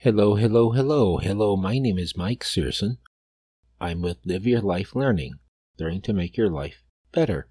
[0.00, 1.56] Hello, hello, hello, hello.
[1.56, 2.98] My name is Mike Searson.
[3.80, 5.40] I'm with Live Your Life Learning,
[5.76, 7.48] learning to make your life better.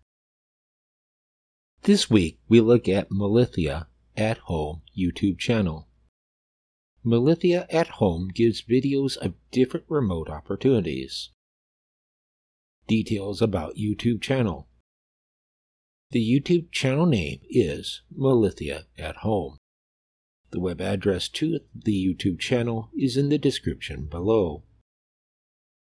[1.81, 5.89] This week, we look at Melecia at Home YouTube channel.
[7.05, 11.31] Melecia at Home gives videos of different remote opportunities.
[12.87, 14.69] Details about YouTube channel.
[16.11, 19.57] The YouTube channel name is Melecia at Home.
[20.51, 24.63] The web address to the YouTube channel is in the description below.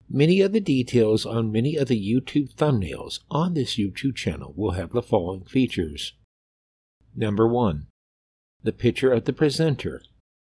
[0.10, 4.72] Many of the details on many of the YouTube thumbnails on this YouTube channel will
[4.72, 6.14] have the following features.
[7.14, 7.88] Number 1.
[8.64, 10.02] The picture of the presenter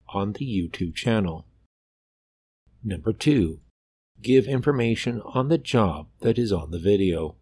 [0.09, 1.45] on the YouTube channel.
[2.83, 3.59] Number 2.
[4.21, 7.35] Give information on the job that is on the video.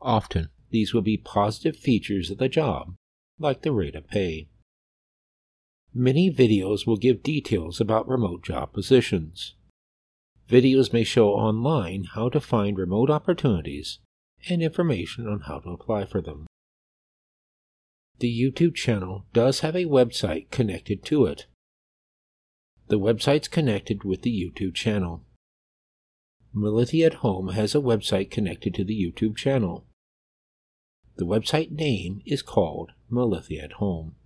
[0.00, 2.96] Often, these will be positive features of the job,
[3.38, 4.48] like the rate of pay.
[5.96, 9.54] Many videos will give details about remote job positions.
[10.50, 14.00] Videos may show online how to find remote opportunities
[14.48, 16.46] and information on how to apply for them.
[18.18, 21.46] The YouTube channel does have a website connected to it.
[22.88, 25.22] The website's connected with the YouTube channel.
[26.54, 29.86] Melecia at Home has a website connected to the YouTube channel.
[31.16, 34.16] The website name is called Melecia at Home.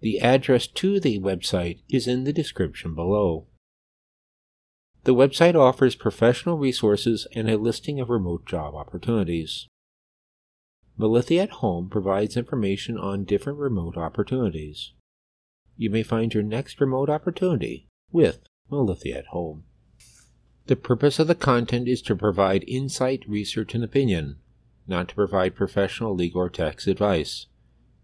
[0.00, 3.46] The address to the website is in the description below.
[5.04, 9.66] The website offers professional resources and a listing of remote job opportunities.
[10.98, 14.92] Melecia at Home provides information on different remote opportunities.
[15.76, 18.40] You may find your next remote opportunity with
[18.70, 19.64] Melecia at Home.
[20.66, 24.36] The purpose of the content is to provide insight, research, and opinion
[24.88, 27.46] not to provide professional legal or tax advice.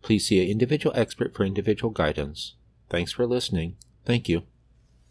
[0.04, 2.56] Please see an individual expert for individual guidance.
[2.90, 3.76] Thanks for listening.
[4.04, 4.42] Thank you.